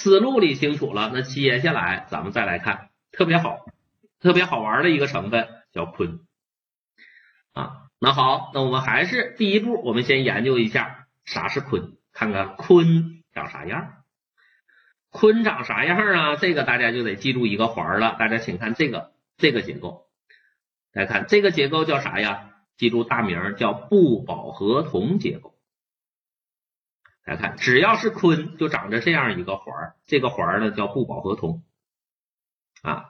[0.00, 3.66] 思路理清楚了，那接下来咱们再来看特别好、
[4.20, 6.20] 特别好玩的一个成分叫醌
[7.52, 7.88] 啊。
[7.98, 13.94] 那好，那我们还是第一步，我们先研究一下啥是醌，看看醌长啥样。
[15.10, 16.36] 醌长啥样啊？
[16.36, 18.14] 这个大家就得记住一个环了。
[18.20, 20.06] 大家请看这个这个结构，
[20.92, 22.52] 来看这个结构叫啥呀？
[22.76, 25.57] 记住大名叫不饱和铜结构。
[27.28, 31.62] 来看，只要是鲲，就长着这样一个环儿，这个环儿呢叫不饱和铜
[32.80, 33.04] 啊。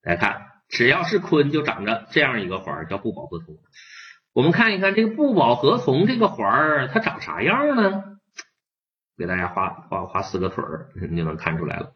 [0.00, 3.58] 来看，只要是鲲，就长着这样一个环儿，叫不饱和铜。
[4.32, 8.04] 我们看一看这个不饱和铜这个环儿，它长啥样呢？
[9.18, 11.92] 给大家画画画四个腿儿，你就能看出来了。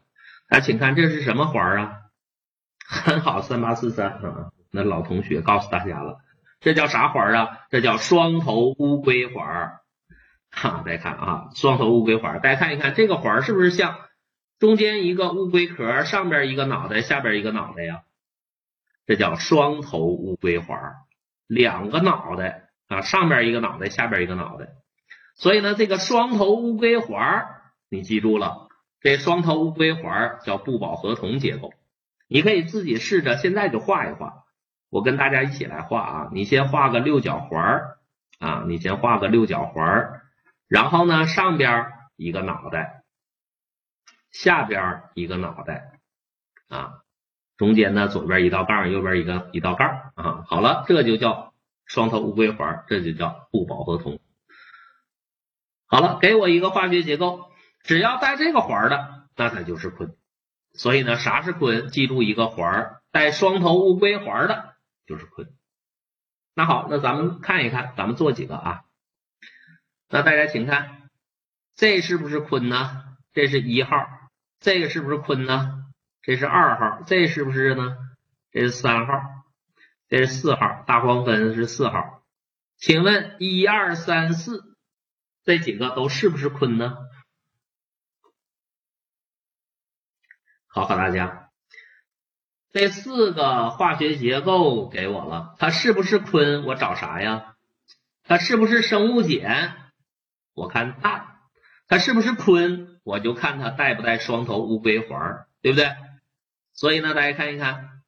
[0.50, 1.98] 那请看这是什么环儿啊？
[2.86, 6.18] 很好，三八四三啊，那老同学告诉大家了，
[6.60, 7.60] 这叫啥环儿啊？
[7.70, 9.81] 这叫双头乌龟环儿。
[10.52, 13.96] 哈，大家看啊，双头乌龟环，大家看一看这个环是不是像
[14.60, 18.02] 中间一个乌龟壳，上边一个脑袋，下边一个脑袋呀？
[19.06, 20.78] 这叫双头乌龟环，
[21.48, 24.68] 两个脑袋啊，上边一个脑袋，下边一个脑袋。
[25.34, 27.46] 所以呢，这个双头乌龟环，
[27.88, 28.68] 你记住了，
[29.00, 31.72] 这双头乌龟环叫不饱和铜结构。
[32.28, 34.44] 你可以自己试着现在就画一画，
[34.90, 36.30] 我跟大家一起来画啊。
[36.32, 37.80] 你先画个六角环
[38.38, 40.21] 啊，你先画个六角环。
[40.72, 43.04] 然后呢，上边一个脑袋，
[44.30, 46.00] 下边一个脑袋
[46.66, 47.02] 啊，
[47.58, 50.44] 中间呢左边一道杠，右边一个一道杠啊。
[50.46, 51.52] 好了，这就叫
[51.84, 54.18] 双头乌龟环，这就叫不饱和铜。
[55.88, 57.50] 好了，给我一个化学结构，
[57.82, 60.16] 只要带这个环的，那它就是醌。
[60.72, 61.90] 所以呢，啥是醌？
[61.90, 65.48] 记住一个环带双头乌龟环的，就是醌。
[66.54, 68.84] 那好，那咱们看一看，咱们做几个啊？
[70.14, 71.08] 那大家请看，
[71.74, 73.16] 这是不是醌呢？
[73.32, 73.96] 这是一号，
[74.60, 75.86] 这个是不是醌呢？
[76.20, 77.96] 这是二号，这是不是呢？
[78.50, 79.14] 这是三号，
[80.10, 82.22] 这是四号，大黄酚是四号。
[82.76, 84.76] 请问一二三四
[85.44, 86.98] 这几个都是不是醌呢？
[90.68, 91.48] 考考大家，
[92.70, 96.66] 这四个化学结构给我了，它是不是醌？
[96.66, 97.56] 我找啥呀？
[98.24, 99.78] 它是不是生物碱？
[100.54, 101.26] 我看带，
[101.88, 103.00] 它是不是坤？
[103.04, 105.90] 我就看它带不带双头乌龟环，对不对？
[106.72, 108.02] 所以呢，大家看一看，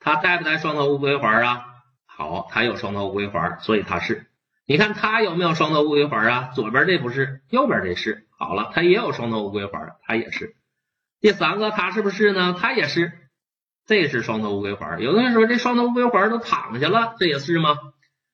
[0.00, 1.64] 它带不带双头乌龟环啊？
[2.06, 4.26] 好，它有双头乌龟环，所以它是。
[4.66, 6.50] 你看它有没有双头乌龟环啊？
[6.54, 8.26] 左边这不是，右边这是。
[8.36, 10.56] 好了，它也有双头乌龟环，它也是。
[11.20, 12.56] 第三个，它是不是呢？
[12.58, 13.12] 它也是，
[13.86, 15.00] 这是双头乌龟环。
[15.00, 17.76] 有的人说这双头乌龟环都躺下了，这也是吗？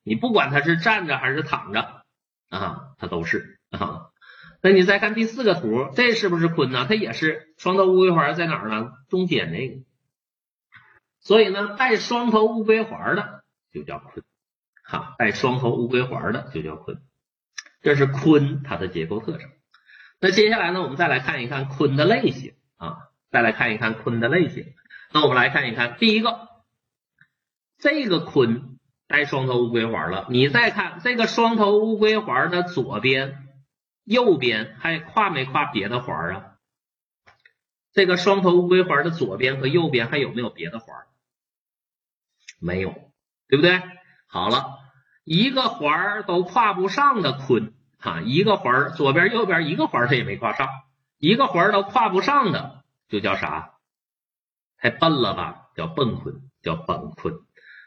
[0.05, 2.03] 你不管它是站着还是躺着
[2.51, 4.11] 啊，它都是啊。
[4.61, 6.87] 那你再看第四个图，这是不是醌呢？
[6.89, 8.93] 它也是双头乌龟环在哪儿呢？
[9.09, 9.83] 中间那个。
[11.21, 14.23] 所以呢，带双头乌龟环的就叫醌，
[14.85, 16.99] 哈，带双头乌龟环的就叫醌。
[17.83, 19.51] 这是醌它的结构特征。
[20.21, 24.75] 那接下来呢，我们再来看一看醌的类型啊，再来看一看醌的类型。
[25.13, 26.49] 那我们来看一看第一个，
[27.79, 28.74] 这个醌。
[29.15, 33.47] 带双头乌龟环了，你再看这个双头乌龟环的左边、
[34.03, 36.57] 右边还跨没跨别的环啊？
[37.93, 41.05] 这个双头乌龟环的左边和右边还有没有别的环？
[42.59, 42.91] 没有，
[43.47, 43.81] 对不对？
[44.27, 44.81] 好了，
[45.23, 50.69] 一个环都跨不上的坤啊，一个环左边、右边一个环它也没跨上，
[51.19, 53.75] 一个环都跨不上的就叫啥？
[54.77, 55.69] 太笨了吧？
[55.77, 57.35] 叫笨坤，叫本坤。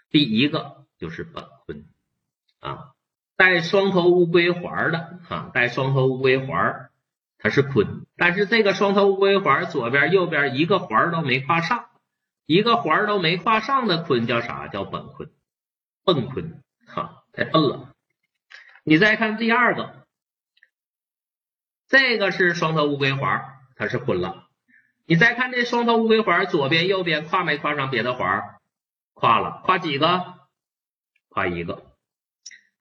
[0.09, 0.86] 第一个。
[0.97, 1.85] 就是本坤
[2.59, 2.93] 啊，
[3.35, 6.89] 带双头乌龟环的啊，带双头乌龟环，
[7.37, 8.05] 它是坤。
[8.15, 11.85] 但是这个双头乌龟环左边、右边一个环都没跨上，
[12.45, 14.67] 一个环都没跨上的坤叫啥？
[14.67, 15.29] 叫本坤，
[16.03, 17.93] 笨坤哈，太笨了。
[18.83, 20.07] 你再看第二个，
[21.87, 23.43] 这个是双头乌龟环，
[23.75, 24.47] 它是坤了。
[25.05, 28.55] 你再看这双头乌龟环左边、右边跨没跨上别的环？
[29.13, 30.36] 跨了，跨几个？
[31.29, 31.83] 画一个，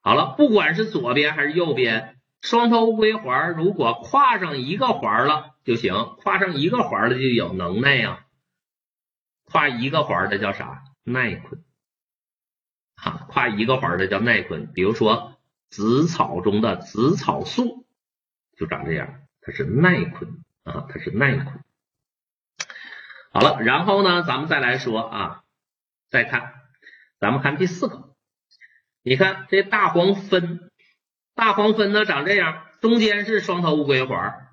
[0.01, 8.25] 好了，不管是左边还是右边，双头乌龟环如果跨上一个环了就行，跨上一个环了就有能耐呀。
[9.45, 10.85] 跨一个环的叫啥？
[11.05, 11.63] 耐醌。
[12.97, 14.73] 哈，跨一个环的叫耐醌。
[14.73, 15.39] 比如说
[15.69, 17.87] 紫草中的紫草素
[18.57, 21.61] 就长这样，它是耐醌啊，它是耐醌。
[23.33, 25.45] 好了，然后呢，咱们再来说啊，
[26.09, 26.55] 再看，
[27.21, 28.16] 咱们看第四个。
[29.06, 30.69] 你看这大黄分，
[31.37, 34.49] 大黄分呢长这样，中间是双头乌龟环，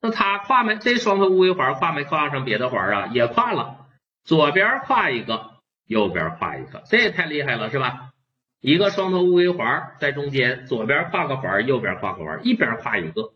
[0.00, 3.06] 那它跨没这双头乌龟环跨没跨上别的环啊？
[3.12, 3.86] 也跨了，
[4.24, 8.10] 左边跨一个，右边跨一个，这也太厉害了，是吧？
[8.58, 13.32] 一个双头乌龟环在中间，左边跨个环，右边跨个环，一边跨一个，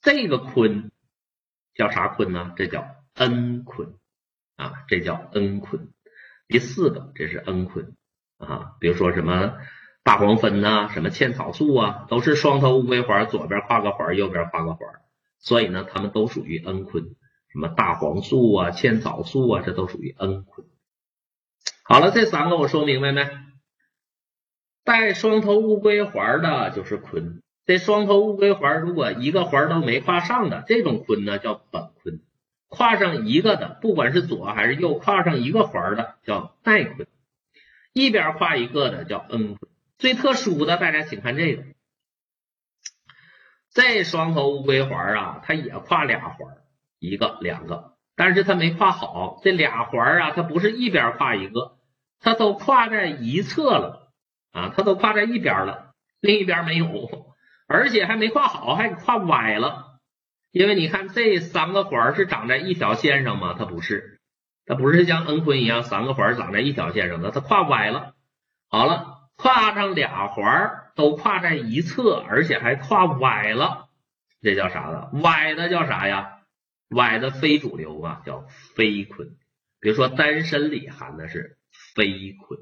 [0.00, 0.88] 这个鲲
[1.74, 2.54] 叫啥鲲呢？
[2.56, 2.86] 这叫
[3.16, 3.92] 恩鲲
[4.56, 5.88] 啊，这叫恩鲲。
[6.48, 7.92] 第四个，这是恩鲲
[8.38, 9.54] 啊，比如说什么
[10.02, 14.88] 大黄酚呐，什么茜草素啊，都是双头乌龟环，左边跨个环，右边跨个环，
[15.38, 17.14] 所以呢，它们都属于恩鲲。
[17.48, 20.64] 什么大黄素啊，茜草素啊，这都属于恩鲲。
[21.84, 23.28] 好了，这三个我说明白没？
[24.84, 27.40] 带双头乌龟环的就是鲲。
[27.64, 32.20] 这双头乌龟环如果一个环都没跨上的，这种鲲呢叫本鲲。
[32.68, 37.06] 跨上一个的，不管是左还是右，跨上一个环的叫带鲲，
[37.96, 39.56] 一边跨一个的叫恩鲲。
[39.96, 41.62] 最特殊的，大家请看这个，
[43.72, 46.58] 这双头乌龟环啊，它也跨俩环，
[46.98, 49.40] 一个两个，但是它没跨好。
[49.42, 51.78] 这俩环啊，它不是一边跨一个，
[52.20, 54.12] 它都跨在一侧了
[54.52, 56.86] 啊，它都跨在一边了，另一边没有，
[57.66, 59.98] 而且还没跨好，还跨歪了。
[60.50, 63.56] 因为你看这三个环是长在一条线上吗？
[63.58, 64.15] 它不是，
[64.66, 68.14] 它不是像恩坤一样三个环长在一条线上的，它跨歪了。
[68.68, 73.88] 好了，跨上俩环都跨在一侧，而且还跨歪了，
[74.42, 75.10] 这叫啥呢？
[75.22, 76.40] 歪的叫啥呀？
[76.88, 79.36] 歪的非主流啊，叫非坤。
[79.80, 81.58] 比如说单身里含的是
[81.94, 82.58] 非坤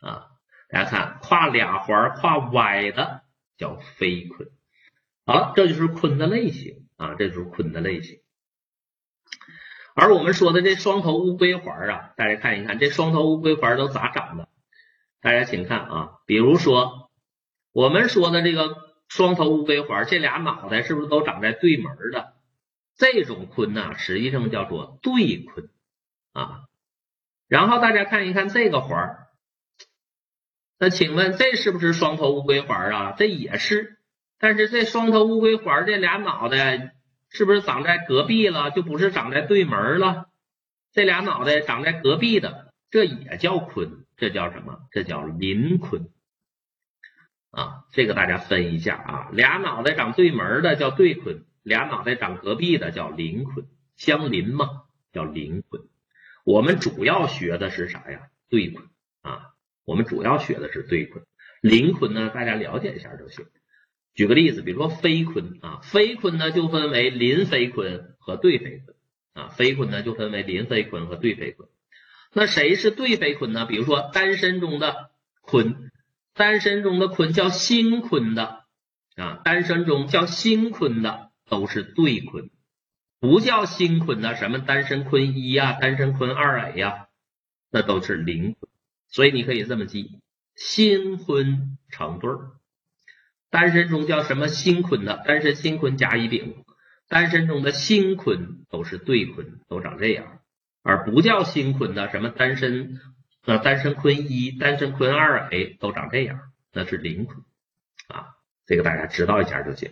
[0.00, 0.26] 啊，
[0.68, 3.22] 大家看跨俩环跨歪的
[3.56, 4.48] 叫非坤。
[5.24, 6.86] 好了，这就是坤的类型。
[6.96, 8.20] 啊，这就是坤的类型。
[9.94, 14.48] 而我们说的这双头乌龟环啊，大家看一看，这双头乌龟环都咋长的？
[15.20, 17.10] 大家请看啊，比如说
[17.72, 18.76] 我们说的这个
[19.08, 22.34] 双头乌龟环，这俩脑袋是不是都长在对门的？
[22.96, 25.68] 这种鲲呢，实际上叫做对鲲
[26.32, 26.64] 啊。
[27.48, 29.16] 然后大家看一看这个环，
[30.78, 33.14] 那请问这是不是双头乌龟环啊？
[33.18, 33.98] 这也是。
[34.38, 36.94] 但是这双头乌龟环这俩脑袋
[37.30, 38.70] 是不是长在隔壁了？
[38.70, 40.26] 就不是长在对门了？
[40.92, 44.80] 这俩脑袋长在隔壁的，这也叫鲲，这叫什么？
[44.90, 46.08] 这叫邻鲲
[47.52, 47.84] 啊！
[47.92, 53.66] 这个大家分一下啊，俩脑袋长对门的叫对鲲，俩脑袋长隔壁的叫邻鲲，
[53.96, 54.82] 相邻嘛，
[55.12, 55.86] 叫邻鲲。
[56.44, 58.28] 我们主要学的是啥呀？
[58.48, 58.84] 对坤
[59.22, 59.52] 啊，
[59.84, 61.22] 我们主要学的是对鲲，
[61.60, 63.46] 邻鲲呢，大家了解一下就行。
[64.14, 68.96] 举个例子，比如说飞坤啊，飞坤呢就分为邻飞坤和对飞坤
[69.32, 71.68] 啊，飞坤呢就分为邻飞坤和对飞坤。
[72.32, 73.66] 那谁是对飞坤呢？
[73.66, 75.10] 比如说单身中的
[75.40, 75.90] 坤，
[76.34, 78.64] 单身中的坤叫星坤的
[79.16, 82.50] 啊，单身中叫星坤的都是对坤，
[83.18, 87.08] 不叫星坤的，什么单身坤一呀，单身坤二 A 呀，
[87.70, 88.56] 那都是邻。
[89.08, 90.20] 所以你可以这么记，
[90.54, 92.52] 星鲲成对儿。
[93.50, 95.22] 单身中叫什么星坤的？
[95.26, 96.64] 单身星坤甲乙丙，
[97.08, 100.40] 单身中的星坤都是对坤，都长这样，
[100.82, 103.00] 而不叫星坤的什么单身
[103.44, 106.38] 呃单身坤一、单身坤二哎都长这样，
[106.72, 107.38] 那是灵坤
[108.08, 108.36] 啊，
[108.66, 109.90] 这个大家知道一下就行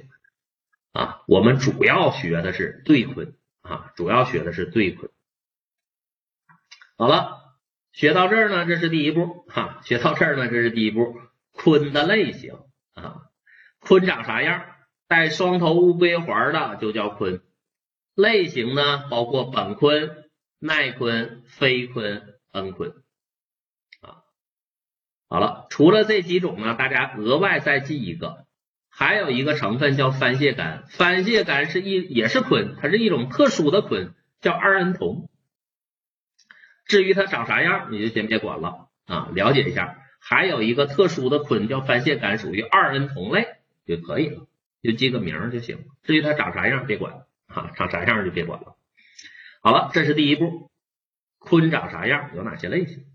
[0.93, 1.22] 啊。
[1.26, 5.11] 我们主要学的是对坤啊，主要学的是对坤。
[6.97, 7.56] 好了，
[7.92, 11.16] 学到这儿呢，这是第一步哈，学到这儿呢，这是第一步，
[11.50, 12.54] 坤的类型
[12.94, 13.23] 啊。
[13.80, 14.64] 鲲长啥样？
[15.06, 17.40] 带双头乌龟环的就叫鲲。
[18.14, 20.11] 类型呢，包括本鲲、
[20.58, 22.92] 耐鲲、飞鲲、恩鲲。
[24.02, 24.20] 啊，
[25.28, 28.44] 好了，除了这几种呢，大家额外再记一个，
[28.90, 30.85] 还有一个成分叫番泻苷。
[30.90, 35.30] 番泻苷是一也是鲲，它是一种特殊的鲲，叫二恩酮。
[36.85, 40.04] 至于它长啥样，你就先别管了啊，了解一下。
[40.20, 43.58] 还有一个特殊的鲲叫番泻苷，属于二恩酮类。
[43.88, 44.47] 就可以了，
[44.83, 45.87] 就记个名就行。
[46.02, 48.76] 至于它长啥样，别管啊，长啥样就别管了。
[49.62, 50.71] 好了，这是第一步，
[51.40, 53.07] 鲲长啥样，有哪些类型？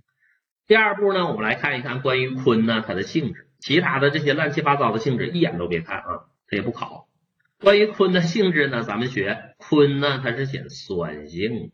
[0.65, 7.07] 第二步呢，我们来看一看关于鲲呢它的性质，其他的这些乱七八糟的性质一眼都别看啊，它也不考。
[7.59, 11.71] 关于鲲的性质呢，咱们学鲲呢它是显酸性，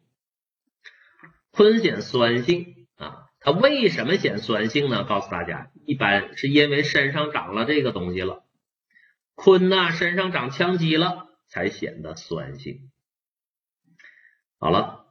[1.51, 5.03] 鲲显酸性啊，它为什么显酸性呢？
[5.03, 8.43] 告诉大家，一般是因为身上长了这个东西了。
[9.39, 12.91] 鲲呐，身上长羟基了，才显得酸性。
[14.59, 15.05] 好了，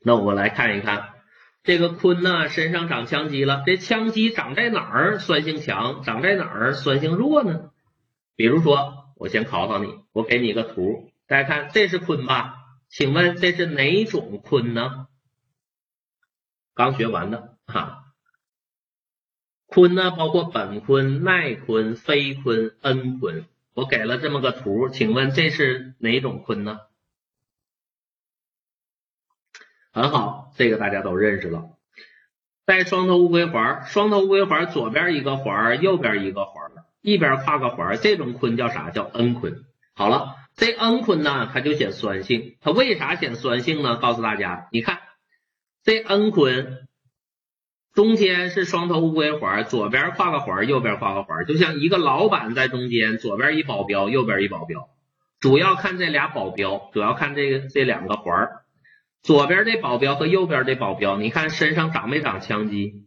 [0.00, 1.14] 那我们来看一看
[1.62, 7.70] 这个鲲呐，身上长羟基了，这羟基长在哪儿酸性强，长在哪儿酸性弱呢？
[8.36, 12.56] 比如说，我先考考你，我给你个图，大家看，这是坤吧？
[12.90, 15.08] 请问这是哪种坤呢？
[16.74, 18.03] 刚学完的哈。
[19.74, 23.44] 醌呢，包括苯醌、耐醌、非醌、蒽醌。
[23.74, 26.78] 我给了这么个图，请问这是哪种醌呢？
[29.92, 31.70] 很好，这个大家都认识了。
[32.64, 38.90] 带双头乌龟环，双头乌龟环左边一个环，右边一个环，一边跨个环，这种醌叫啥？
[38.90, 39.64] 叫蒽醌。
[39.96, 42.56] 好了，这蒽醌呢，它就显酸性。
[42.60, 43.96] 它为啥显酸性呢？
[43.96, 45.00] 告诉大家，你看
[45.82, 46.86] 这蒽醌。
[47.94, 54.90] 中间是双头乌龟环，左边画个环，右边画个环，就像一个老板在中间，左边一保镖，右边一保镖。
[55.38, 58.48] 主要看这俩保镖，主要看这个这两个环，
[59.22, 63.04] 左边这保镖和右边这保镖，你看身上长没长枪肌？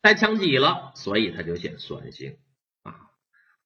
[0.00, 2.38] 带枪肌了，所以它就显酸性
[2.82, 2.96] 啊。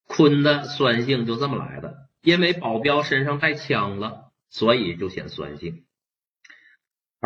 [0.07, 5.84] 醌的酸性就这么来的，因为保镖身上带枪了，所以就显酸性。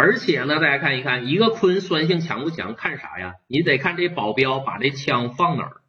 [0.01, 2.77] 而且呢，大家看一看，一个醌酸性强不强？
[2.77, 3.35] 看啥呀？
[3.49, 5.81] 你得看这保镖把这枪放哪儿。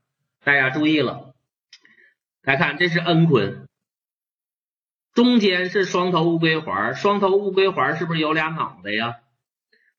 [0.43, 1.35] 大家注意了，
[2.41, 3.67] 大家看这是恩坤，
[5.13, 9.17] 中间是双头乌龟环，双头乌龟环是不是有俩脑袋呀？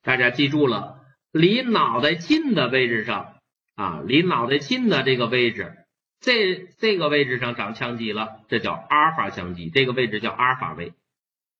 [0.02, 0.98] 大家记住了，
[1.30, 3.36] 离脑袋近的位置上
[3.76, 5.84] 啊，离脑袋近的这个位置，
[6.20, 10.94] 这这个位置上长枪肌了，这叫阿尔法枪肌，这个位置叫阿尔法位。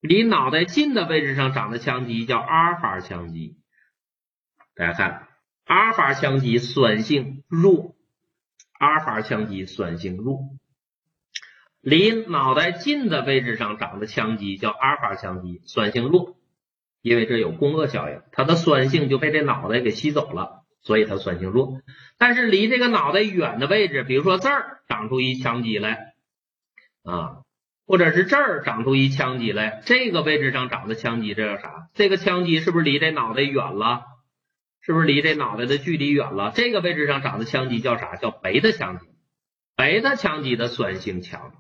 [0.01, 3.59] 离脑袋近的位置上长的腔肌叫阿尔法腔肌，
[4.75, 5.29] 大家看，
[5.65, 7.95] 阿尔法腔肌酸性弱，
[8.79, 10.41] 阿尔法腔肌酸性弱。
[11.83, 16.39] 离脑袋近的位置上长的腔肌叫阿尔法腔肌，酸性弱，
[17.03, 21.83] 因为这有共轭效应，它的酸性就被这脑袋给吸走了，所以它酸性弱。
[22.17, 26.15] 但是离这个脑袋远的位置，比如说这儿长出一腔肌来，
[27.03, 27.43] 啊。
[27.91, 31.89] 或者是这儿长出一腔肌来，这个位置上长的腔肌，这叫啥？
[31.93, 34.05] 这个腔肌是不是离这脑袋远了？
[34.81, 36.53] 是不是离这脑袋的距离远了？
[36.55, 38.15] 这个位置上长的腔肌叫啥？
[38.15, 39.07] 叫贝塔腔肌。
[39.75, 41.53] 贝塔腔肌的酸性强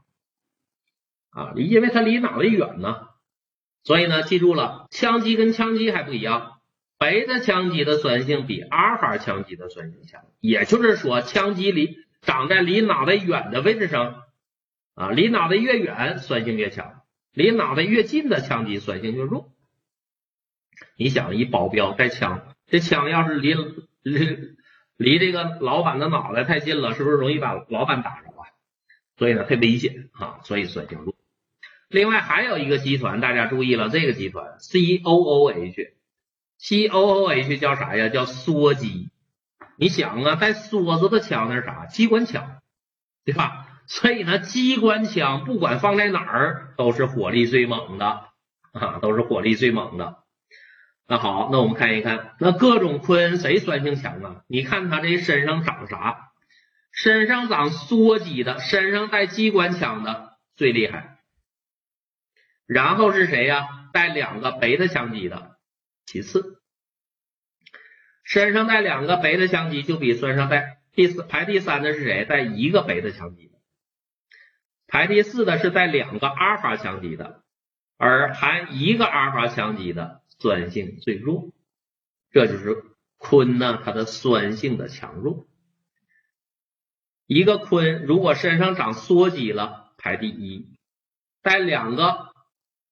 [1.30, 3.08] 啊，因为它离脑袋远呢。
[3.82, 6.60] 所以呢，记住了，腔肌跟腔肌还不一样，
[6.96, 10.22] 贝塔腔肌的酸性比阿尔法腔肌的酸性强。
[10.38, 14.22] 也就是说，腔肌离长在离脑袋远的位置上。
[15.00, 17.00] 啊，离脑袋越远，酸性越强；
[17.32, 19.50] 离脑袋越近的枪肌酸性越弱。
[20.94, 23.54] 你想，一保镖带枪，这枪要是离
[24.02, 24.36] 离
[24.98, 28.44] 离这个老板的脑袋太近了，是不是容易把老板打着啊？
[29.16, 31.14] 所以呢，太危险啊，所以酸性弱。
[31.88, 38.10] 另外还有一个集团，大家注意了，这个集团 C O O H，C O O H 叫啥呀？
[38.10, 39.08] 叫梭机。
[39.76, 41.86] 你想啊，带梭子的枪那是啥？
[41.86, 42.60] 机关枪，
[43.24, 43.66] 对吧？
[43.90, 48.28] 所以呢，机关枪不管放在哪儿，都是火力最猛的
[48.70, 50.18] 啊，都是火力最猛的。
[51.08, 54.42] 那好，那我们看一看，那各种坤谁酸性强啊？
[54.46, 56.30] 你看他这身上长啥？
[56.92, 61.18] 身上长梭机的，身上带机关枪的最厉害。
[62.66, 63.88] 然后是谁呀？
[63.92, 65.56] 带两个贝塔枪机的，
[66.06, 66.60] 其次。
[68.22, 72.24] 身上带两个贝塔枪机就比身上带第四排第三的是谁？
[72.24, 73.49] 带一个贝塔枪机。
[74.90, 77.44] 排第四的是带两个阿尔法羟基的，
[77.96, 81.52] 而含一个阿尔法羟基的酸性最弱，
[82.32, 82.82] 这就是
[83.16, 85.46] 醌呢它的酸性的强弱。
[87.26, 90.66] 一个醌如果身上长羧基了，排第一；
[91.40, 92.34] 带两个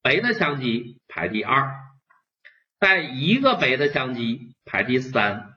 [0.01, 1.73] 贝塔羟基排第二；
[2.79, 5.48] 带一个贝塔羟基排第三；